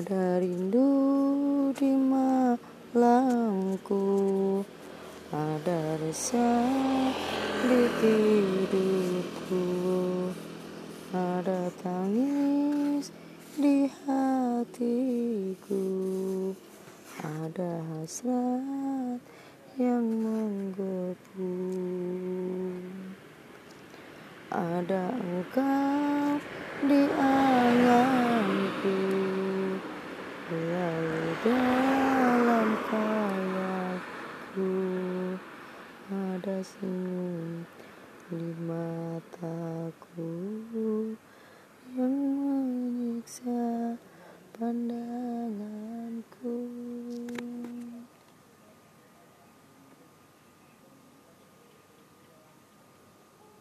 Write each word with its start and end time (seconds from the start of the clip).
Ada 0.00 0.40
rindu 0.40 0.88
di 1.76 1.92
malamku 1.92 2.24
Ada 5.28 6.00
resah 6.00 7.12
di 7.68 7.84
tidurku 8.00 9.60
Ada 11.12 11.68
tangis 11.84 13.12
di 13.60 13.92
hatiku 14.08 15.84
Ada 17.20 17.84
hasrat 17.92 19.20
yang 19.76 20.08
menggebu 20.24 21.52
Ada 24.48 25.12
engkau 25.12 26.40
di 26.88 27.04
dalam 31.40 32.68
kayaku 32.84 34.72
ada 36.12 36.60
senyum 36.60 37.64
di 38.28 38.44
mataku 38.68 40.28
yang 41.96 42.12
menyiksa 42.12 43.96
pandang 44.52 45.19